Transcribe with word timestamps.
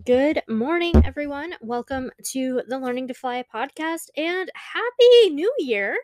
Good 0.00 0.40
morning, 0.48 0.94
everyone. 1.04 1.52
Welcome 1.60 2.10
to 2.30 2.62
the 2.66 2.78
Learning 2.78 3.06
to 3.08 3.14
Fly 3.14 3.44
podcast 3.54 4.08
and 4.16 4.50
Happy 4.54 5.34
New 5.34 5.52
Year. 5.58 5.98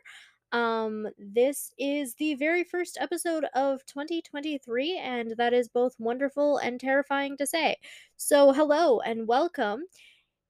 Um, 0.52 1.08
this 1.16 1.72
is 1.78 2.14
the 2.16 2.34
very 2.34 2.64
first 2.64 2.98
episode 3.00 3.46
of 3.54 3.86
2023, 3.86 4.98
and 4.98 5.32
that 5.38 5.54
is 5.54 5.70
both 5.70 5.94
wonderful 5.98 6.58
and 6.58 6.78
terrifying 6.78 7.38
to 7.38 7.46
say. 7.46 7.76
So, 8.18 8.52
hello 8.52 9.00
and 9.00 9.26
welcome. 9.26 9.84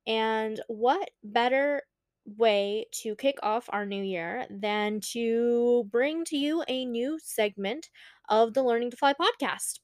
And 0.04 0.60
what 0.66 1.08
better 1.22 1.82
way 2.26 2.86
to 3.02 3.14
kick 3.14 3.36
off 3.44 3.66
our 3.68 3.86
new 3.86 4.02
year 4.02 4.46
than 4.50 4.98
to 5.12 5.86
bring 5.92 6.24
to 6.24 6.36
you 6.36 6.64
a 6.66 6.84
new 6.84 7.20
segment 7.22 7.88
of 8.28 8.52
the 8.52 8.64
Learning 8.64 8.90
to 8.90 8.96
Fly 8.96 9.14
podcast? 9.14 9.78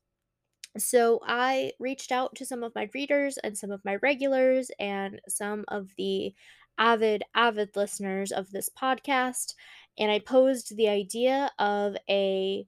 So 0.77 1.21
I 1.25 1.73
reached 1.79 2.11
out 2.11 2.35
to 2.37 2.47
some 2.47 2.63
of 2.63 2.75
my 2.75 2.89
readers 2.95 3.39
and 3.39 3.57
some 3.57 3.71
of 3.71 3.85
my 3.85 3.97
regulars 3.97 4.71
and 4.79 5.21
some 5.29 5.65
of 5.69 5.89
the 5.97 6.35
avid, 6.79 7.23
avid 7.35 7.71
listeners 7.77 8.33
of 8.33 8.51
this 8.51 8.69
podcast. 8.71 9.55
And 9.99 10.11
I 10.11 10.19
posed 10.19 10.77
the 10.77 10.89
idea 10.89 11.51
of 11.59 11.97
a 12.11 12.67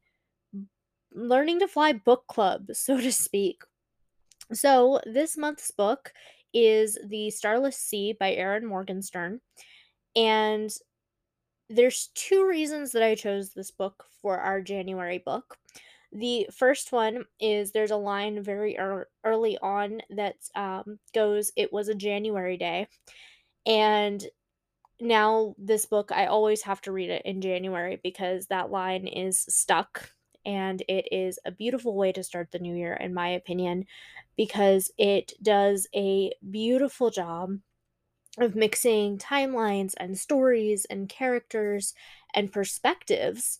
learning 1.12 1.60
to 1.60 1.68
fly 1.68 1.92
book 1.92 2.24
club, 2.28 2.66
so 2.72 3.00
to 3.00 3.12
speak. 3.12 3.62
So 4.52 5.00
this 5.04 5.36
month's 5.36 5.72
book 5.72 6.12
is 6.54 6.98
The 7.04 7.30
Starless 7.30 7.76
Sea 7.76 8.14
by 8.18 8.32
Erin 8.32 8.64
Morgenstern. 8.64 9.40
And 10.14 10.70
there's 11.68 12.10
two 12.14 12.46
reasons 12.46 12.92
that 12.92 13.02
I 13.02 13.16
chose 13.16 13.50
this 13.50 13.72
book 13.72 14.04
for 14.22 14.38
our 14.38 14.62
January 14.62 15.18
book. 15.18 15.58
The 16.16 16.48
first 16.50 16.92
one 16.92 17.26
is 17.38 17.72
there's 17.72 17.90
a 17.90 17.96
line 17.96 18.42
very 18.42 18.74
ear- 18.76 19.08
early 19.22 19.58
on 19.58 20.00
that 20.10 20.36
um, 20.54 20.98
goes, 21.14 21.52
It 21.56 21.72
was 21.74 21.88
a 21.88 21.94
January 21.94 22.56
day. 22.56 22.88
And 23.66 24.24
now, 25.00 25.54
this 25.58 25.86
book, 25.86 26.12
I 26.12 26.26
always 26.26 26.62
have 26.62 26.80
to 26.82 26.92
read 26.92 27.10
it 27.10 27.22
in 27.26 27.40
January 27.42 28.00
because 28.02 28.46
that 28.48 28.70
line 28.70 29.06
is 29.08 29.40
stuck. 29.40 30.10
And 30.46 30.82
it 30.88 31.08
is 31.12 31.38
a 31.44 31.52
beautiful 31.52 31.96
way 31.96 32.12
to 32.12 32.22
start 32.24 32.52
the 32.52 32.60
new 32.60 32.76
year, 32.76 32.94
in 32.94 33.14
my 33.14 33.28
opinion, 33.30 33.86
because 34.36 34.90
it 34.98 35.32
does 35.42 35.88
a 35.94 36.32
beautiful 36.50 37.10
job 37.10 37.58
of 38.38 38.54
mixing 38.54 39.16
timelines 39.18 39.94
and 39.96 40.18
stories 40.18 40.84
and 40.86 41.08
characters 41.08 41.94
and 42.34 42.52
perspectives 42.52 43.58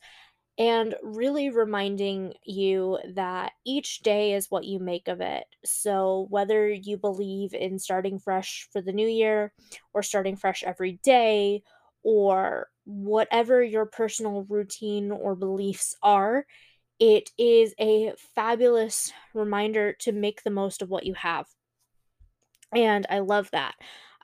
and 0.58 0.94
really 1.02 1.50
reminding 1.50 2.32
you 2.44 2.98
that 3.14 3.52
each 3.66 4.00
day 4.00 4.32
is 4.32 4.50
what 4.50 4.64
you 4.64 4.78
make 4.78 5.08
of 5.08 5.20
it. 5.20 5.44
So, 5.64 6.26
whether 6.30 6.68
you 6.68 6.96
believe 6.96 7.52
in 7.52 7.78
starting 7.78 8.18
fresh 8.18 8.68
for 8.72 8.80
the 8.80 8.92
new 8.92 9.08
year 9.08 9.52
or 9.92 10.02
starting 10.02 10.36
fresh 10.36 10.62
every 10.64 10.98
day 11.02 11.62
or 12.02 12.68
whatever 12.84 13.62
your 13.62 13.86
personal 13.86 14.46
routine 14.48 15.10
or 15.10 15.34
beliefs 15.34 15.94
are, 16.03 16.47
it 16.98 17.31
is 17.36 17.75
a 17.78 18.12
fabulous 18.34 19.12
reminder 19.34 19.92
to 20.00 20.12
make 20.12 20.42
the 20.42 20.50
most 20.50 20.81
of 20.81 20.88
what 20.88 21.04
you 21.04 21.14
have. 21.14 21.47
And 22.75 23.06
I 23.10 23.20
love 23.20 23.50
that. 23.52 23.75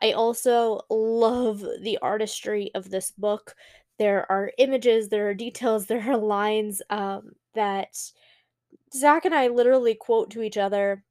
I 0.03 0.13
also 0.13 0.81
love 0.91 1.65
the 1.81 1.99
artistry 2.03 2.71
of 2.75 2.91
this 2.91 3.13
book. 3.13 3.55
There 3.99 4.31
are 4.31 4.53
images, 4.59 5.09
there 5.09 5.29
are 5.29 5.35
details, 5.35 5.87
there 5.89 6.11
are 6.11 6.17
lines 6.17 6.83
um, 6.91 7.33
that 7.55 7.97
Zach 8.95 9.25
and 9.25 9.35
I 9.35 9.49
literally 9.49 9.95
quote 9.95 10.31
to 10.31 10.43
each 10.43 10.57
other 10.57 11.05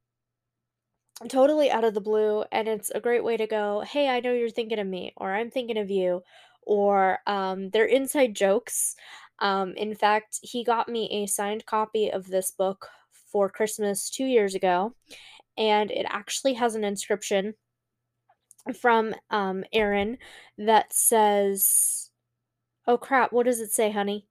totally 1.30 1.70
out 1.70 1.84
of 1.84 1.94
the 1.94 2.02
blue. 2.02 2.44
And 2.52 2.68
it's 2.68 2.90
a 2.92 3.00
great 3.00 3.24
way 3.24 3.38
to 3.38 3.48
go, 3.48 3.82
hey, 3.82 4.08
I 4.10 4.20
know 4.20 4.34
you're 4.34 4.50
thinking 4.50 4.80
of 4.80 4.88
me, 4.88 5.14
or 5.18 5.34
I'm 5.34 5.52
thinking 5.52 5.78
of 5.78 5.90
you, 5.90 6.24
or 6.64 7.20
um, 7.28 7.70
they're 7.70 7.86
inside 7.86 8.36
jokes. 8.36 8.96
Um, 9.40 9.74
in 9.76 9.96
fact, 9.96 10.40
he 10.42 10.64
got 10.64 10.88
me 10.88 11.10
a 11.12 11.28
signed 11.28 11.66
copy 11.66 12.12
of 12.12 12.28
this 12.28 12.52
book 12.52 12.88
for 13.32 13.50
Christmas 13.50 14.10
two 14.10 14.26
years 14.26 14.56
ago, 14.56 14.94
and 15.58 15.90
it 15.90 16.06
actually 16.10 16.54
has 16.56 16.76
an 16.76 16.84
inscription 16.84 17.56
from 18.80 19.16
um 19.32 19.64
Erin 19.74 20.20
that 20.60 20.94
says, 20.94 22.11
"Oh 22.88 22.98
crap, 22.98 23.32
what 23.32 23.46
does 23.46 23.60
it 23.60 23.72
say, 23.72 23.92
honey? 23.92 24.28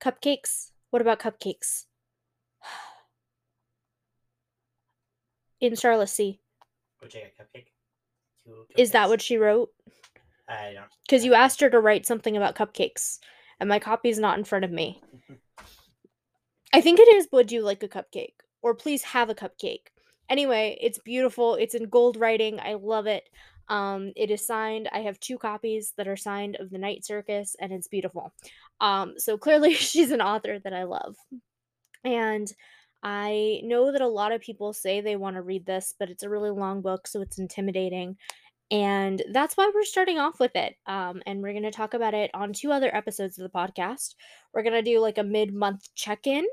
Cupcakes? 0.00 0.72
What 0.90 1.02
about 1.02 1.20
cupcakes?" 1.20 1.86
In 5.60 5.76
Sea. 5.76 6.40
Would 7.00 7.14
you 7.14 7.20
get 7.20 7.34
a 7.38 7.42
cupcake? 7.42 7.66
Two 8.44 8.66
Is 8.76 8.92
that 8.92 9.08
what 9.08 9.22
she 9.22 9.36
wrote? 9.36 9.70
I 10.48 10.72
don't. 10.74 10.86
Because 11.06 11.24
you 11.24 11.34
asked 11.34 11.60
her 11.60 11.70
to 11.70 11.80
write 11.80 12.06
something 12.06 12.36
about 12.36 12.54
cupcakes, 12.54 13.18
and 13.60 13.68
my 13.68 13.78
copy's 13.78 14.18
not 14.18 14.38
in 14.38 14.44
front 14.44 14.64
of 14.64 14.70
me. 14.70 15.02
I 16.72 16.80
think 16.80 17.00
it 17.00 17.08
is 17.08 17.28
Would 17.32 17.52
you 17.52 17.62
like 17.62 17.82
a 17.82 17.88
cupcake? 17.88 18.34
Or 18.62 18.74
please 18.74 19.02
have 19.02 19.30
a 19.30 19.34
cupcake. 19.34 19.88
Anyway, 20.28 20.76
it's 20.80 20.98
beautiful. 20.98 21.54
It's 21.54 21.74
in 21.74 21.88
gold 21.88 22.16
writing. 22.16 22.60
I 22.60 22.74
love 22.74 23.06
it. 23.06 23.28
Um, 23.68 24.12
it 24.16 24.30
is 24.30 24.46
signed. 24.46 24.88
I 24.92 25.00
have 25.00 25.20
two 25.20 25.38
copies 25.38 25.92
that 25.96 26.08
are 26.08 26.16
signed 26.16 26.56
of 26.56 26.70
the 26.70 26.78
Night 26.78 27.04
Circus, 27.04 27.56
and 27.60 27.72
it's 27.72 27.88
beautiful. 27.88 28.32
Um, 28.80 29.14
so 29.16 29.36
clearly, 29.36 29.74
she's 29.74 30.10
an 30.10 30.20
author 30.20 30.58
that 30.58 30.72
I 30.72 30.84
love. 30.84 31.16
And 32.04 32.52
I 33.02 33.60
know 33.64 33.92
that 33.92 34.00
a 34.00 34.08
lot 34.08 34.32
of 34.32 34.40
people 34.40 34.72
say 34.72 35.00
they 35.00 35.16
want 35.16 35.36
to 35.36 35.42
read 35.42 35.66
this, 35.66 35.94
but 35.98 36.10
it's 36.10 36.22
a 36.22 36.30
really 36.30 36.50
long 36.50 36.82
book, 36.82 37.06
so 37.06 37.20
it's 37.20 37.38
intimidating. 37.38 38.16
And 38.70 39.22
that's 39.32 39.56
why 39.56 39.70
we're 39.74 39.84
starting 39.84 40.18
off 40.18 40.40
with 40.40 40.54
it. 40.54 40.74
Um, 40.86 41.22
and 41.26 41.40
we're 41.40 41.52
going 41.52 41.62
to 41.62 41.70
talk 41.70 41.94
about 41.94 42.12
it 42.12 42.30
on 42.34 42.52
two 42.52 42.70
other 42.70 42.94
episodes 42.94 43.38
of 43.38 43.50
the 43.50 43.58
podcast. 43.58 44.14
We're 44.52 44.62
going 44.62 44.74
to 44.74 44.82
do 44.82 45.00
like 45.00 45.18
a 45.18 45.24
mid 45.24 45.54
month 45.54 45.88
check 45.94 46.26
in 46.26 46.44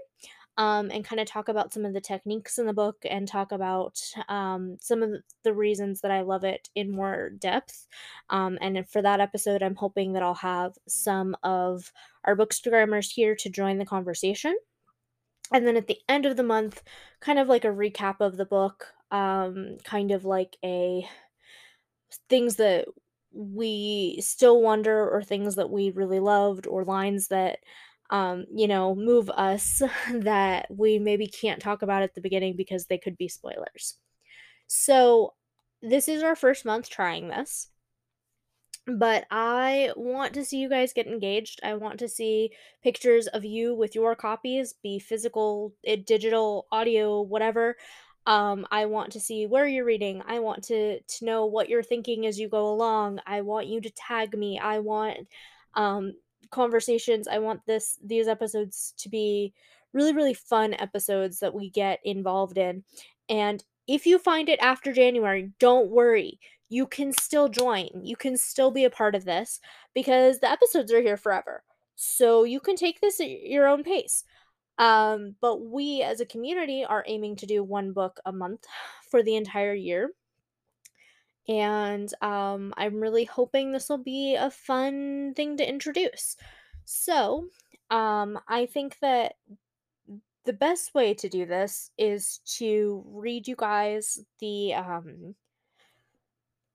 um, 0.57 0.89
and 0.91 1.03
kind 1.03 1.19
of 1.19 1.27
talk 1.27 1.49
about 1.49 1.73
some 1.73 1.85
of 1.85 1.93
the 1.93 2.01
techniques 2.01 2.57
in 2.57 2.65
the 2.65 2.73
book 2.73 2.97
and 3.09 3.27
talk 3.27 3.51
about 3.51 3.99
um, 4.29 4.77
some 4.79 5.03
of 5.03 5.11
the 5.43 5.53
reasons 5.53 6.01
that 6.01 6.11
I 6.11 6.21
love 6.21 6.43
it 6.43 6.69
in 6.75 6.91
more 6.91 7.29
depth. 7.29 7.87
Um, 8.29 8.57
and 8.61 8.87
for 8.89 9.01
that 9.01 9.19
episode, 9.19 9.61
I'm 9.61 9.75
hoping 9.75 10.13
that 10.13 10.23
I'll 10.23 10.33
have 10.35 10.73
some 10.87 11.35
of 11.43 11.91
our 12.23 12.35
bookstagrammers 12.35 13.11
here 13.11 13.35
to 13.35 13.49
join 13.49 13.77
the 13.77 13.85
conversation. 13.85 14.55
And 15.51 15.67
then 15.67 15.77
at 15.77 15.87
the 15.87 15.99
end 16.09 16.25
of 16.25 16.37
the 16.37 16.43
month, 16.43 16.81
kind 17.19 17.37
of 17.37 17.47
like 17.47 17.65
a 17.65 17.69
recap 17.69 18.15
of 18.19 18.37
the 18.37 18.45
book, 18.45 18.87
um, 19.11 19.77
kind 19.83 20.11
of 20.11 20.25
like 20.25 20.57
a 20.63 21.07
things 22.29 22.55
that 22.55 22.87
we 23.31 24.17
still 24.21 24.61
wonder 24.61 25.09
or 25.09 25.21
things 25.21 25.55
that 25.55 25.69
we 25.69 25.91
really 25.91 26.19
loved 26.19 26.65
or 26.65 26.85
lines 26.85 27.27
that 27.27 27.59
um 28.09 28.45
you 28.53 28.67
know 28.67 28.95
move 28.95 29.29
us 29.29 29.81
that 30.13 30.67
we 30.69 30.99
maybe 30.99 31.27
can't 31.27 31.61
talk 31.61 31.81
about 31.81 32.03
at 32.03 32.13
the 32.13 32.21
beginning 32.21 32.55
because 32.55 32.85
they 32.85 32.97
could 32.97 33.17
be 33.17 33.27
spoilers 33.27 33.97
so 34.67 35.33
this 35.81 36.07
is 36.07 36.23
our 36.23 36.35
first 36.35 36.65
month 36.65 36.89
trying 36.89 37.27
this 37.27 37.69
but 38.87 39.25
I 39.31 39.91
want 39.95 40.33
to 40.35 40.45
see 40.45 40.57
you 40.57 40.69
guys 40.69 40.93
get 40.93 41.07
engaged. 41.07 41.59
I 41.63 41.73
want 41.73 41.99
to 41.99 42.07
see 42.07 42.51
pictures 42.83 43.27
of 43.27 43.43
you 43.43 43.73
with 43.73 43.95
your 43.95 44.15
copies, 44.15 44.73
be 44.83 44.99
physical, 44.99 45.73
eh, 45.85 45.97
digital, 46.05 46.67
audio, 46.71 47.21
whatever. 47.21 47.77
Um, 48.27 48.65
I 48.71 48.85
want 48.85 49.11
to 49.13 49.19
see 49.19 49.47
where 49.47 49.67
you're 49.67 49.85
reading. 49.85 50.21
I 50.27 50.39
want 50.39 50.63
to 50.65 50.99
to 50.99 51.25
know 51.25 51.45
what 51.45 51.69
you're 51.69 51.83
thinking 51.83 52.25
as 52.25 52.39
you 52.39 52.47
go 52.47 52.67
along. 52.67 53.19
I 53.25 53.41
want 53.41 53.67
you 53.67 53.81
to 53.81 53.89
tag 53.91 54.37
me. 54.37 54.59
I 54.59 54.79
want 54.79 55.27
um, 55.75 56.13
conversations. 56.51 57.27
I 57.27 57.39
want 57.39 57.65
this 57.65 57.97
these 58.03 58.27
episodes 58.27 58.93
to 58.97 59.09
be 59.09 59.53
really 59.93 60.13
really 60.13 60.33
fun 60.33 60.73
episodes 60.75 61.39
that 61.39 61.53
we 61.53 61.69
get 61.69 61.99
involved 62.03 62.57
in. 62.57 62.83
And 63.29 63.63
if 63.87 64.05
you 64.05 64.17
find 64.17 64.49
it 64.49 64.59
after 64.59 64.91
January, 64.91 65.51
don't 65.59 65.89
worry 65.89 66.39
you 66.69 66.87
can 66.87 67.13
still 67.13 67.47
join. 67.47 67.87
You 68.01 68.15
can 68.15 68.37
still 68.37 68.71
be 68.71 68.85
a 68.85 68.89
part 68.89 69.15
of 69.15 69.25
this 69.25 69.59
because 69.93 70.39
the 70.39 70.49
episodes 70.49 70.91
are 70.91 71.01
here 71.01 71.17
forever. 71.17 71.63
So 71.95 72.43
you 72.43 72.59
can 72.59 72.75
take 72.75 73.01
this 73.01 73.19
at 73.19 73.29
your 73.29 73.67
own 73.67 73.83
pace. 73.83 74.23
Um, 74.77 75.35
but 75.39 75.61
we 75.61 76.01
as 76.01 76.19
a 76.19 76.25
community 76.25 76.83
are 76.83 77.05
aiming 77.07 77.37
to 77.37 77.45
do 77.45 77.63
one 77.63 77.93
book 77.93 78.19
a 78.25 78.31
month 78.31 78.65
for 79.11 79.23
the 79.23 79.35
entire 79.35 79.73
year. 79.73 80.09
And 81.47 82.11
um, 82.21 82.73
I'm 82.77 82.99
really 82.99 83.25
hoping 83.25 83.71
this 83.71 83.89
will 83.89 83.99
be 83.99 84.35
a 84.35 84.49
fun 84.49 85.33
thing 85.35 85.57
to 85.57 85.67
introduce. 85.67 86.37
So 86.85 87.47
um, 87.89 88.39
I 88.47 88.65
think 88.65 88.97
that 89.01 89.35
the 90.45 90.53
best 90.53 90.93
way 90.93 91.13
to 91.15 91.29
do 91.29 91.45
this 91.45 91.91
is 91.97 92.39
to 92.57 93.03
read 93.07 93.47
you 93.47 93.55
guys 93.57 94.19
the 94.39 94.73
um, 94.73 95.35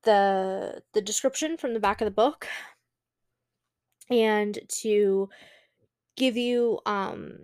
the 0.02 0.82
the 0.92 1.00
description 1.00 1.56
from 1.56 1.74
the 1.74 1.80
back 1.80 2.00
of 2.00 2.06
the 2.06 2.10
book 2.10 2.46
and 4.08 4.58
to 4.68 5.28
give 6.16 6.36
you 6.36 6.80
um 6.86 7.38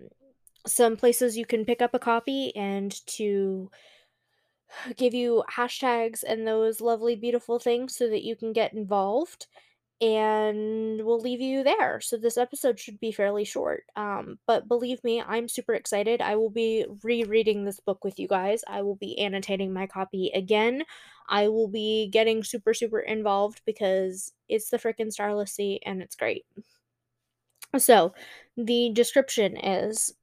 some 0.65 0.97
places 0.97 1.37
you 1.37 1.45
can 1.45 1.63
pick 1.63 1.81
up 1.81 1.93
a 1.93 1.99
copy 1.99 2.53
and 2.55 3.05
to 3.07 3.71
give 4.95 5.13
you 5.13 5.43
hashtags 5.51 6.23
and 6.23 6.47
those 6.47 6.81
lovely, 6.81 7.15
beautiful 7.15 7.59
things 7.59 7.95
so 7.95 8.09
that 8.09 8.23
you 8.23 8.35
can 8.35 8.53
get 8.53 8.73
involved. 8.73 9.47
And 9.99 11.03
we'll 11.03 11.19
leave 11.19 11.41
you 11.41 11.63
there. 11.63 11.99
So 11.99 12.17
this 12.17 12.37
episode 12.37 12.79
should 12.79 12.99
be 12.99 13.11
fairly 13.11 13.43
short. 13.43 13.85
Um, 13.95 14.37
but 14.45 14.67
believe 14.67 15.03
me, 15.03 15.23
I'm 15.23 15.47
super 15.47 15.73
excited. 15.73 16.21
I 16.21 16.35
will 16.35 16.51
be 16.51 16.85
rereading 17.01 17.65
this 17.65 17.79
book 17.79 18.03
with 18.03 18.19
you 18.19 18.27
guys. 18.27 18.63
I 18.67 18.83
will 18.83 18.95
be 18.95 19.19
annotating 19.19 19.73
my 19.73 19.87
copy 19.87 20.29
again. 20.35 20.83
I 21.29 21.47
will 21.47 21.67
be 21.67 22.09
getting 22.09 22.43
super, 22.43 22.75
super 22.75 22.99
involved 22.99 23.61
because 23.65 24.33
it's 24.47 24.69
the 24.69 24.77
freaking 24.77 25.11
Starless 25.11 25.53
Sea 25.53 25.79
and 25.83 26.01
it's 26.01 26.15
great. 26.15 26.45
So, 27.77 28.13
the 28.55 28.91
description 28.93 29.57
is 29.57 30.13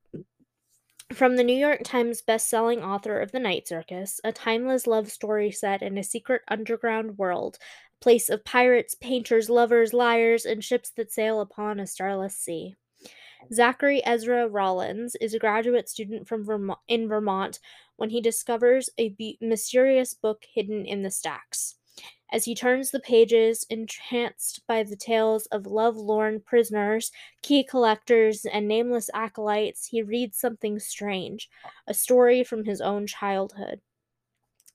from 1.14 1.37
the 1.37 1.44
New 1.44 1.56
York 1.56 1.82
Times 1.84 2.22
best-selling 2.22 2.82
author 2.82 3.20
of 3.20 3.31
The 3.31 3.38
Night 3.38 3.69
Circus, 3.69 4.20
a 4.25 4.32
timeless 4.32 4.87
love 4.87 5.11
story 5.11 5.50
set 5.50 5.81
in 5.81 5.96
a 5.96 6.02
secret 6.02 6.43
underground 6.49 7.19
world, 7.19 7.58
a 8.00 8.02
place 8.02 8.28
of 8.28 8.44
pirates, 8.44 8.94
painters, 8.94 9.49
lovers, 9.49 9.93
liars, 9.93 10.44
and 10.44 10.64
ships 10.64 10.90
that 10.96 11.12
sail 11.12 11.40
upon 11.40 11.78
a 11.78 11.87
starless 11.87 12.37
sea. 12.37 12.75
Zachary 13.52 14.05
Ezra 14.05 14.49
Rawlins 14.49 15.14
is 15.16 15.34
a 15.34 15.38
graduate 15.38 15.88
student 15.88 16.26
from 16.26 16.44
Vermont, 16.44 16.81
in 16.88 17.06
Vermont 17.06 17.60
when 17.96 18.10
he 18.10 18.20
discovers 18.20 18.90
a 18.99 19.10
be- 19.10 19.38
mysterious 19.40 20.14
book 20.14 20.44
hidden 20.52 20.84
in 20.84 21.02
the 21.02 21.10
stacks. 21.10 21.76
As 22.32 22.46
he 22.46 22.55
turns 22.55 22.91
the 22.91 22.99
pages, 22.99 23.64
entranced 23.70 24.67
by 24.67 24.82
the 24.82 24.96
tales 24.96 25.46
of 25.46 25.67
love-lorn 25.67 26.41
prisoners, 26.41 27.12
key 27.43 27.62
collectors, 27.62 28.44
and 28.44 28.67
nameless 28.67 29.08
acolytes, 29.14 29.87
he 29.87 30.02
reads 30.02 30.37
something 30.37 30.81
strange, 30.81 31.49
a 31.87 31.94
story 31.94 32.43
from 32.43 32.64
his 32.64 32.81
own 32.81 33.06
childhood. 33.06 33.81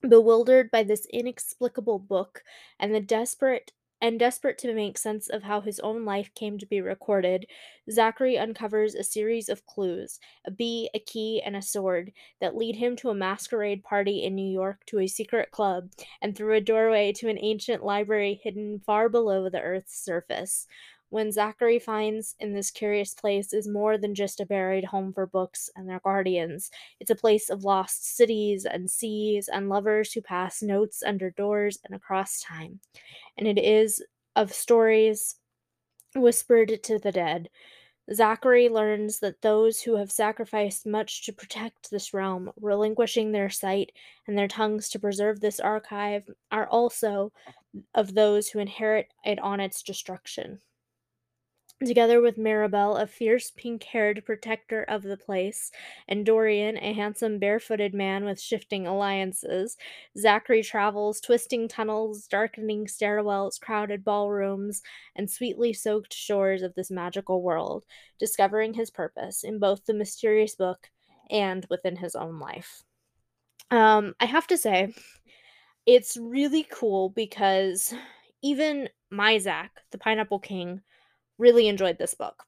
Bewildered 0.00 0.70
by 0.70 0.82
this 0.82 1.06
inexplicable 1.12 1.98
book 1.98 2.42
and 2.78 2.94
the 2.94 3.00
desperate 3.00 3.72
and 4.00 4.18
desperate 4.18 4.58
to 4.58 4.74
make 4.74 4.98
sense 4.98 5.28
of 5.28 5.42
how 5.42 5.60
his 5.60 5.80
own 5.80 6.04
life 6.04 6.30
came 6.34 6.58
to 6.58 6.66
be 6.66 6.80
recorded, 6.80 7.46
Zachary 7.90 8.38
uncovers 8.38 8.94
a 8.94 9.04
series 9.04 9.48
of 9.48 9.66
clues 9.66 10.18
a 10.44 10.50
bee, 10.50 10.88
a 10.94 10.98
key, 10.98 11.42
and 11.44 11.56
a 11.56 11.62
sword 11.62 12.12
that 12.40 12.56
lead 12.56 12.76
him 12.76 12.96
to 12.96 13.10
a 13.10 13.14
masquerade 13.14 13.82
party 13.84 14.22
in 14.22 14.34
New 14.34 14.50
York, 14.50 14.84
to 14.86 15.00
a 15.00 15.06
secret 15.06 15.50
club, 15.50 15.90
and 16.22 16.36
through 16.36 16.54
a 16.54 16.60
doorway 16.60 17.12
to 17.12 17.28
an 17.28 17.38
ancient 17.40 17.84
library 17.84 18.40
hidden 18.42 18.80
far 18.86 19.08
below 19.08 19.48
the 19.48 19.60
Earth's 19.60 19.98
surface. 20.02 20.66
When 21.10 21.32
Zachary 21.32 21.80
finds 21.80 22.36
in 22.38 22.54
this 22.54 22.70
curious 22.70 23.14
place 23.14 23.52
is 23.52 23.66
more 23.66 23.98
than 23.98 24.14
just 24.14 24.38
a 24.38 24.46
buried 24.46 24.84
home 24.84 25.12
for 25.12 25.26
books 25.26 25.68
and 25.74 25.88
their 25.88 25.98
guardians. 25.98 26.70
It's 27.00 27.10
a 27.10 27.16
place 27.16 27.50
of 27.50 27.64
lost 27.64 28.16
cities 28.16 28.64
and 28.64 28.88
seas 28.88 29.48
and 29.48 29.68
lovers 29.68 30.12
who 30.12 30.22
pass 30.22 30.62
notes 30.62 31.02
under 31.04 31.30
doors 31.30 31.80
and 31.84 31.96
across 31.96 32.40
time. 32.40 32.78
And 33.36 33.48
it 33.48 33.58
is 33.58 34.04
of 34.36 34.52
stories 34.52 35.34
whispered 36.14 36.80
to 36.84 37.00
the 37.00 37.10
dead. 37.10 37.50
Zachary 38.14 38.68
learns 38.68 39.18
that 39.18 39.42
those 39.42 39.80
who 39.80 39.96
have 39.96 40.12
sacrificed 40.12 40.86
much 40.86 41.26
to 41.26 41.32
protect 41.32 41.90
this 41.90 42.14
realm, 42.14 42.52
relinquishing 42.60 43.32
their 43.32 43.50
sight 43.50 43.90
and 44.28 44.38
their 44.38 44.48
tongues 44.48 44.88
to 44.90 45.00
preserve 45.00 45.40
this 45.40 45.58
archive, 45.58 46.30
are 46.52 46.68
also 46.68 47.32
of 47.96 48.14
those 48.14 48.48
who 48.48 48.60
inherit 48.60 49.12
it 49.24 49.40
on 49.40 49.58
its 49.58 49.82
destruction 49.82 50.60
together 51.86 52.20
with 52.20 52.36
Mirabelle, 52.36 52.96
a 52.96 53.06
fierce 53.06 53.50
pink 53.50 53.82
haired 53.84 54.22
protector 54.26 54.82
of 54.84 55.02
the 55.02 55.16
place, 55.16 55.70
and 56.08 56.26
Dorian, 56.26 56.76
a 56.76 56.92
handsome 56.92 57.38
barefooted 57.38 57.94
man 57.94 58.24
with 58.24 58.40
shifting 58.40 58.86
alliances. 58.86 59.76
Zachary 60.18 60.62
travels 60.62 61.20
twisting 61.20 61.68
tunnels, 61.68 62.26
darkening 62.26 62.86
stairwells, 62.86 63.60
crowded 63.60 64.04
ballrooms, 64.04 64.82
and 65.16 65.30
sweetly 65.30 65.72
soaked 65.72 66.12
shores 66.12 66.62
of 66.62 66.74
this 66.74 66.90
magical 66.90 67.42
world, 67.42 67.84
discovering 68.18 68.74
his 68.74 68.90
purpose 68.90 69.42
in 69.42 69.58
both 69.58 69.84
the 69.86 69.94
mysterious 69.94 70.54
book 70.54 70.90
and 71.30 71.66
within 71.70 71.96
his 71.96 72.14
own 72.14 72.38
life. 72.38 72.82
Um, 73.70 74.14
I 74.20 74.26
have 74.26 74.46
to 74.48 74.58
say, 74.58 74.92
it's 75.86 76.16
really 76.16 76.66
cool 76.70 77.10
because 77.10 77.94
even 78.42 78.88
my 79.10 79.38
Zach, 79.38 79.70
the 79.92 79.98
Pineapple 79.98 80.40
King, 80.40 80.82
really 81.40 81.68
enjoyed 81.68 81.98
this 81.98 82.14
book. 82.14 82.44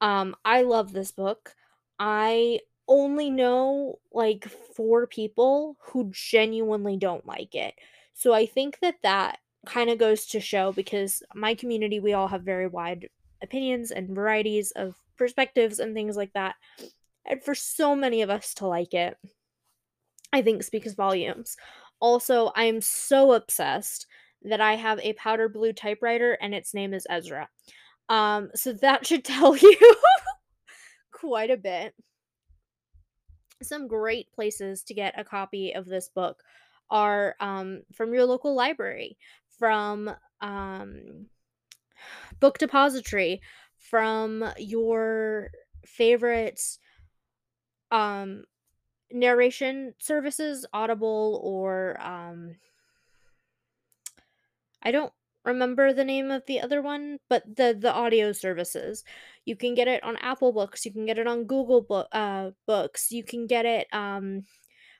Um, 0.00 0.36
I 0.44 0.62
love 0.62 0.92
this 0.92 1.10
book. 1.10 1.54
I 1.98 2.60
only 2.88 3.30
know 3.30 3.98
like 4.12 4.46
four 4.48 5.06
people 5.06 5.76
who 5.80 6.10
genuinely 6.12 6.96
don't 6.96 7.26
like 7.26 7.54
it. 7.54 7.74
So 8.14 8.32
I 8.32 8.46
think 8.46 8.78
that 8.80 8.96
that 9.02 9.38
kind 9.66 9.90
of 9.90 9.98
goes 9.98 10.26
to 10.26 10.40
show 10.40 10.72
because 10.72 11.22
my 11.34 11.54
community, 11.54 12.00
we 12.00 12.12
all 12.12 12.28
have 12.28 12.42
very 12.42 12.66
wide 12.66 13.08
opinions 13.42 13.90
and 13.90 14.14
varieties 14.14 14.70
of 14.72 14.96
perspectives 15.16 15.78
and 15.78 15.94
things 15.94 16.16
like 16.16 16.32
that. 16.34 16.54
And 17.24 17.42
for 17.42 17.54
so 17.54 17.96
many 17.96 18.22
of 18.22 18.30
us 18.30 18.54
to 18.54 18.66
like 18.66 18.94
it, 18.94 19.16
I 20.32 20.42
think 20.42 20.62
speaks 20.62 20.92
volumes. 20.94 21.56
Also, 22.00 22.52
I 22.54 22.64
am 22.64 22.80
so 22.80 23.32
obsessed 23.32 24.06
that 24.42 24.60
I 24.60 24.76
have 24.76 25.00
a 25.00 25.14
powder 25.14 25.48
blue 25.48 25.72
typewriter 25.72 26.38
and 26.40 26.54
its 26.54 26.74
name 26.74 26.94
is 26.94 27.06
Ezra. 27.10 27.48
Um, 28.08 28.50
so 28.54 28.72
that 28.74 29.06
should 29.06 29.24
tell 29.24 29.56
you 29.56 29.78
quite 31.12 31.50
a 31.50 31.56
bit. 31.56 31.94
Some 33.62 33.88
great 33.88 34.30
places 34.32 34.82
to 34.84 34.94
get 34.94 35.18
a 35.18 35.24
copy 35.24 35.72
of 35.72 35.86
this 35.86 36.08
book 36.08 36.42
are 36.90 37.34
um, 37.40 37.82
from 37.92 38.12
your 38.12 38.26
local 38.26 38.54
library, 38.54 39.16
from 39.58 40.10
um, 40.40 41.26
Book 42.38 42.58
Depository, 42.58 43.40
from 43.78 44.44
your 44.58 45.50
favorite 45.86 46.60
um, 47.90 48.44
narration 49.10 49.94
services, 49.98 50.66
Audible 50.72 51.40
or 51.42 51.98
um, 52.00 52.56
I 54.82 54.90
don't 54.90 55.12
remember 55.46 55.92
the 55.92 56.04
name 56.04 56.30
of 56.30 56.44
the 56.46 56.60
other 56.60 56.82
one, 56.82 57.18
but 57.28 57.44
the 57.56 57.76
the 57.78 57.92
audio 57.92 58.32
services. 58.32 59.04
You 59.44 59.56
can 59.56 59.74
get 59.74 59.88
it 59.88 60.02
on 60.02 60.16
Apple 60.16 60.52
Books, 60.52 60.84
you 60.84 60.92
can 60.92 61.06
get 61.06 61.18
it 61.18 61.26
on 61.26 61.44
Google 61.44 62.06
uh, 62.12 62.50
Books, 62.66 63.12
you 63.12 63.24
can 63.24 63.46
get 63.46 63.64
it 63.64 63.86
um, 63.92 64.44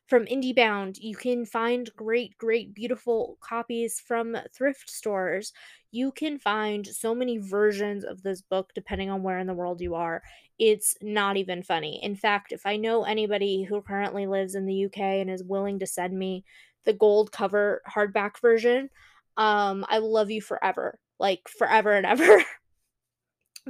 from 0.07 0.25
IndieBound. 0.27 0.99
You 1.01 1.17
can 1.17 1.45
find 1.45 1.91
great, 1.97 2.39
great, 2.39 2.75
beautiful 2.75 3.39
copies 3.41 4.01
from 4.01 4.37
thrift 4.55 4.89
stores. 4.89 5.53
You 5.91 6.13
can 6.13 6.39
find 6.39 6.87
so 6.87 7.15
many 7.15 7.39
versions 7.39 8.05
of 8.05 8.23
this 8.23 8.41
book 8.41 8.71
depending 8.75 9.11
on 9.11 9.23
where 9.23 9.39
in 9.39 9.47
the 9.47 9.55
world 9.55 9.81
you 9.81 9.95
are. 9.95 10.23
It's 10.59 10.95
not 11.03 11.37
even 11.37 11.63
funny. 11.63 12.01
In 12.03 12.15
fact, 12.15 12.53
if 12.53 12.65
I 12.65 12.77
know 12.77 13.03
anybody 13.05 13.65
who 13.65 13.83
currently 13.83 14.27
lives 14.27 14.55
in 14.55 14.67
the 14.67 14.85
UK 14.87 14.99
and 14.99 15.31
is 15.31 15.43
willing 15.43 15.81
to 15.81 15.87
send 15.87 16.17
me 16.17 16.45
the 16.85 16.93
gold 16.93 17.33
cover 17.33 17.83
hardback 17.89 18.41
version, 18.41 18.91
um, 19.37 19.85
I 19.89 19.99
love 19.99 20.31
you 20.31 20.41
forever, 20.41 20.99
like 21.19 21.49
forever 21.49 21.93
and 21.93 22.07
ever. 22.07 22.43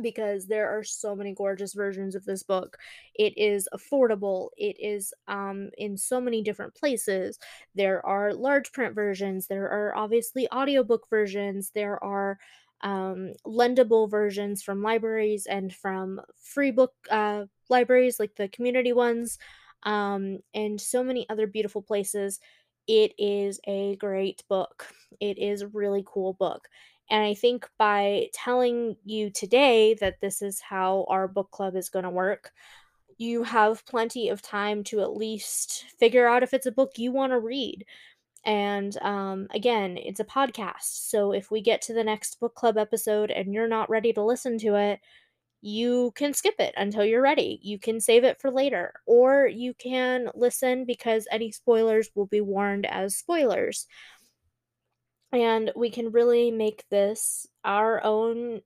because 0.02 0.46
there 0.46 0.76
are 0.76 0.84
so 0.84 1.16
many 1.16 1.34
gorgeous 1.34 1.72
versions 1.72 2.14
of 2.14 2.24
this 2.24 2.42
book. 2.42 2.76
It 3.14 3.36
is 3.36 3.68
affordable. 3.74 4.50
It 4.56 4.76
is 4.78 5.12
um, 5.26 5.70
in 5.78 5.96
so 5.96 6.20
many 6.20 6.42
different 6.42 6.74
places. 6.74 7.38
There 7.74 8.04
are 8.04 8.34
large 8.34 8.72
print 8.72 8.94
versions. 8.94 9.46
There 9.46 9.64
are 9.64 9.96
obviously 9.96 10.48
audiobook 10.52 11.08
versions. 11.08 11.70
There 11.74 12.02
are 12.04 12.38
um, 12.82 13.32
lendable 13.46 14.10
versions 14.10 14.62
from 14.62 14.82
libraries 14.82 15.46
and 15.46 15.74
from 15.74 16.20
free 16.42 16.70
book 16.70 16.92
uh, 17.10 17.44
libraries 17.70 18.20
like 18.20 18.34
the 18.36 18.48
community 18.48 18.92
ones, 18.92 19.38
um, 19.84 20.38
and 20.54 20.80
so 20.80 21.02
many 21.02 21.28
other 21.30 21.46
beautiful 21.46 21.82
places. 21.82 22.38
It 22.86 23.12
is 23.18 23.60
a 23.66 23.96
great 23.96 24.42
book. 24.48 24.86
It 25.20 25.38
is 25.38 25.62
a 25.62 25.68
really 25.68 26.04
cool 26.06 26.34
book. 26.34 26.68
And 27.10 27.22
I 27.22 27.34
think 27.34 27.68
by 27.78 28.28
telling 28.32 28.96
you 29.04 29.30
today 29.30 29.94
that 30.00 30.20
this 30.20 30.42
is 30.42 30.60
how 30.60 31.06
our 31.08 31.28
book 31.28 31.50
club 31.50 31.76
is 31.76 31.88
going 31.88 32.04
to 32.04 32.10
work, 32.10 32.52
you 33.18 33.44
have 33.44 33.86
plenty 33.86 34.28
of 34.28 34.42
time 34.42 34.84
to 34.84 35.00
at 35.00 35.16
least 35.16 35.84
figure 35.98 36.26
out 36.26 36.42
if 36.42 36.52
it's 36.52 36.66
a 36.66 36.72
book 36.72 36.92
you 36.96 37.12
want 37.12 37.32
to 37.32 37.38
read. 37.38 37.84
And 38.44 38.96
um, 39.02 39.48
again, 39.52 39.96
it's 39.96 40.20
a 40.20 40.24
podcast. 40.24 41.08
So 41.08 41.32
if 41.32 41.50
we 41.50 41.60
get 41.60 41.82
to 41.82 41.94
the 41.94 42.04
next 42.04 42.38
book 42.38 42.54
club 42.54 42.76
episode 42.76 43.30
and 43.30 43.52
you're 43.52 43.68
not 43.68 43.90
ready 43.90 44.12
to 44.12 44.22
listen 44.22 44.58
to 44.58 44.76
it, 44.76 45.00
you 45.66 46.12
can 46.14 46.32
skip 46.32 46.54
it 46.60 46.72
until 46.76 47.04
you're 47.04 47.20
ready. 47.20 47.58
You 47.60 47.76
can 47.80 48.00
save 48.00 48.22
it 48.22 48.40
for 48.40 48.52
later, 48.52 48.94
or 49.04 49.48
you 49.48 49.74
can 49.74 50.30
listen 50.36 50.84
because 50.84 51.26
any 51.28 51.50
spoilers 51.50 52.08
will 52.14 52.26
be 52.26 52.40
warned 52.40 52.86
as 52.86 53.16
spoilers. 53.16 53.88
And 55.32 55.72
we 55.74 55.90
can 55.90 56.12
really 56.12 56.52
make 56.52 56.84
this 56.88 57.48
our 57.64 58.00
own 58.04 58.60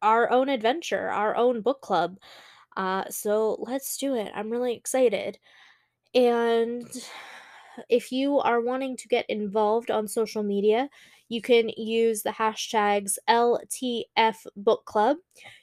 our 0.00 0.30
own 0.30 0.48
adventure, 0.48 1.08
our 1.08 1.34
own 1.34 1.62
book 1.62 1.80
club. 1.80 2.18
Uh, 2.76 3.04
so 3.10 3.56
let's 3.58 3.96
do 3.96 4.14
it. 4.14 4.30
I'm 4.32 4.50
really 4.50 4.76
excited. 4.76 5.36
And 6.14 6.88
if 7.88 8.12
you 8.12 8.38
are 8.38 8.60
wanting 8.60 8.96
to 8.98 9.08
get 9.08 9.28
involved 9.28 9.90
on 9.90 10.06
social 10.06 10.44
media, 10.44 10.88
you 11.30 11.40
can 11.40 11.68
use 11.76 12.22
the 12.22 12.30
hashtags 12.30 13.16
LTF 13.28 14.46
Book 14.56 14.84
Club. 14.84 15.16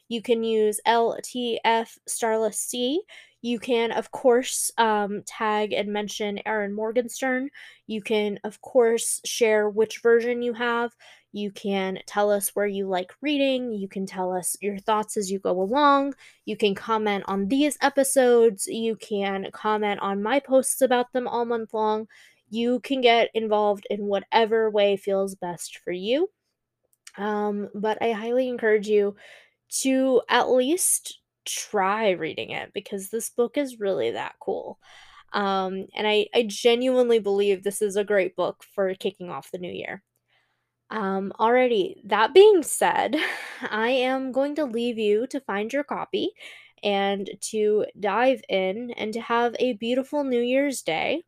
You 0.07 0.21
can 0.21 0.41
use 0.41 0.79
LTF 0.87 1.97
Starless 2.07 2.57
Sea. 2.57 3.01
You 3.41 3.59
can, 3.59 3.91
of 3.91 4.09
course, 4.11 4.71
um, 4.77 5.23
tag 5.27 5.73
and 5.73 5.91
mention 5.91 6.39
Erin 6.45 6.73
Morgenstern. 6.73 7.49
You 7.85 8.01
can, 8.01 8.39
of 8.45 8.61
course, 8.61 9.19
share 9.25 9.69
which 9.69 10.01
version 10.01 10.41
you 10.41 10.53
have. 10.53 10.95
You 11.33 11.51
can 11.51 11.99
tell 12.07 12.31
us 12.31 12.49
where 12.55 12.65
you 12.65 12.87
like 12.87 13.11
reading. 13.21 13.73
You 13.73 13.89
can 13.89 14.05
tell 14.05 14.31
us 14.31 14.55
your 14.61 14.77
thoughts 14.77 15.17
as 15.17 15.29
you 15.29 15.39
go 15.39 15.61
along. 15.61 16.15
You 16.45 16.55
can 16.55 16.75
comment 16.75 17.25
on 17.27 17.49
these 17.49 17.77
episodes. 17.81 18.67
You 18.67 18.95
can 18.95 19.47
comment 19.51 19.99
on 19.99 20.23
my 20.23 20.39
posts 20.39 20.81
about 20.81 21.11
them 21.11 21.27
all 21.27 21.43
month 21.43 21.73
long. 21.73 22.07
You 22.49 22.79
can 22.79 23.01
get 23.01 23.29
involved 23.33 23.87
in 23.89 24.05
whatever 24.05 24.69
way 24.69 24.97
feels 24.97 25.35
best 25.35 25.77
for 25.79 25.91
you. 25.91 26.29
Um, 27.17 27.69
but 27.73 27.97
I 28.01 28.11
highly 28.11 28.47
encourage 28.47 28.87
you 28.87 29.15
to 29.81 30.21
at 30.29 30.49
least 30.49 31.19
try 31.45 32.11
reading 32.11 32.51
it 32.51 32.71
because 32.73 33.09
this 33.09 33.29
book 33.29 33.57
is 33.57 33.79
really 33.79 34.11
that 34.11 34.35
cool. 34.39 34.79
Um, 35.33 35.87
and 35.95 36.07
I, 36.07 36.27
I 36.33 36.43
genuinely 36.47 37.19
believe 37.19 37.63
this 37.63 37.81
is 37.81 37.95
a 37.95 38.03
great 38.03 38.35
book 38.35 38.63
for 38.75 38.93
kicking 38.95 39.29
off 39.29 39.51
the 39.51 39.57
new 39.57 39.71
year. 39.71 40.03
Um, 40.89 41.33
alrighty, 41.39 41.95
that 42.05 42.33
being 42.33 42.63
said, 42.63 43.17
I 43.69 43.89
am 43.89 44.31
going 44.31 44.55
to 44.55 44.65
leave 44.65 44.97
you 44.97 45.27
to 45.27 45.41
find 45.41 45.71
your 45.71 45.83
copy 45.83 46.31
and 46.83 47.29
to 47.41 47.85
dive 47.99 48.41
in 48.49 48.91
and 48.91 49.13
to 49.13 49.21
have 49.21 49.55
a 49.59 49.73
beautiful 49.73 50.23
New 50.23 50.41
Year's 50.41 50.81
Day. 50.81 51.23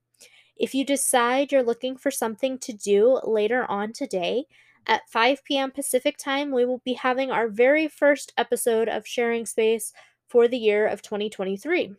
If 0.60 0.76
you 0.76 0.86
decide 0.86 1.52
you're 1.52 1.64
looking 1.64 1.98
for 1.98 2.12
something 2.12 2.60
to 2.60 2.74
do 2.74 3.20
later 3.24 3.66
on 3.70 3.94
today, 3.94 4.46
at 4.88 5.08
5 5.10 5.44
p.m. 5.44 5.72
Pacific 5.72 6.18
time, 6.18 6.52
we 6.52 6.66
will 6.66 6.82
be 6.84 6.94
having 6.94 7.32
our 7.32 7.48
very 7.48 7.88
first 7.88 8.34
episode 8.38 8.90
of 8.90 9.08
Sharing 9.08 9.46
Space 9.46 9.94
for 10.28 10.48
the 10.48 10.58
year 10.58 10.88
of 10.88 11.02
2023. 11.02 11.94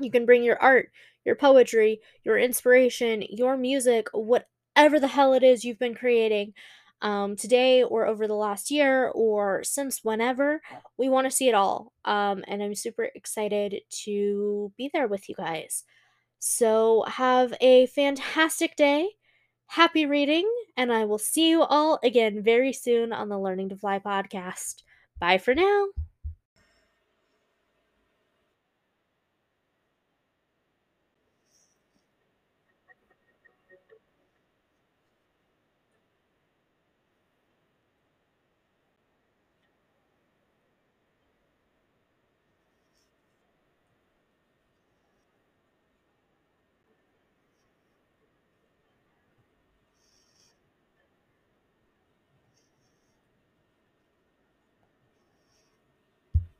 You 0.00 0.10
can 0.10 0.24
bring 0.24 0.42
your 0.42 0.60
art, 0.62 0.90
your 1.24 1.34
poetry, 1.34 2.00
your 2.24 2.38
inspiration, 2.38 3.24
your 3.28 3.56
music, 3.56 4.08
whatever 4.12 4.98
the 5.00 5.08
hell 5.08 5.34
it 5.34 5.42
is 5.42 5.64
you've 5.64 5.78
been 5.78 5.94
creating 5.94 6.54
um, 7.00 7.36
today 7.36 7.82
or 7.82 8.06
over 8.06 8.26
the 8.26 8.34
last 8.34 8.70
year 8.70 9.08
or 9.08 9.62
since 9.64 10.04
whenever. 10.04 10.62
We 10.96 11.08
want 11.08 11.26
to 11.26 11.36
see 11.36 11.48
it 11.48 11.54
all. 11.54 11.92
Um, 12.04 12.44
and 12.46 12.62
I'm 12.62 12.74
super 12.74 13.08
excited 13.14 13.82
to 14.04 14.72
be 14.78 14.90
there 14.92 15.08
with 15.08 15.28
you 15.28 15.34
guys. 15.34 15.84
So, 16.44 17.04
have 17.06 17.54
a 17.60 17.86
fantastic 17.86 18.74
day. 18.74 19.10
Happy 19.68 20.06
reading, 20.06 20.52
and 20.76 20.92
I 20.92 21.04
will 21.04 21.18
see 21.18 21.48
you 21.48 21.62
all 21.62 22.00
again 22.02 22.42
very 22.42 22.72
soon 22.72 23.12
on 23.12 23.28
the 23.28 23.38
Learning 23.38 23.68
to 23.68 23.76
Fly 23.76 24.00
podcast. 24.00 24.82
Bye 25.20 25.38
for 25.38 25.54
now. 25.54 25.86